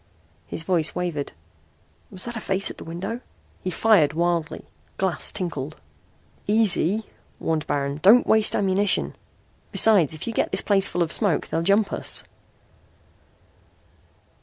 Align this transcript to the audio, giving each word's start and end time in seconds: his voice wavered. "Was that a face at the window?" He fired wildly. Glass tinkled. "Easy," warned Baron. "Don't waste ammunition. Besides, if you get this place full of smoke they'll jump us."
his 0.47 0.63
voice 0.63 0.95
wavered. 0.95 1.31
"Was 2.09 2.25
that 2.25 2.35
a 2.35 2.39
face 2.39 2.71
at 2.71 2.79
the 2.79 2.83
window?" 2.83 3.21
He 3.63 3.69
fired 3.69 4.13
wildly. 4.13 4.65
Glass 4.97 5.31
tinkled. 5.31 5.77
"Easy," 6.47 7.05
warned 7.39 7.67
Baron. 7.67 7.99
"Don't 8.01 8.25
waste 8.25 8.55
ammunition. 8.55 9.15
Besides, 9.71 10.15
if 10.15 10.25
you 10.25 10.33
get 10.33 10.49
this 10.51 10.63
place 10.63 10.87
full 10.87 11.03
of 11.03 11.11
smoke 11.11 11.49
they'll 11.49 11.61
jump 11.61 11.93
us." 11.93 12.23